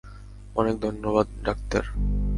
[0.55, 1.83] অনেক ধন্যবাদ, ডাক্তার।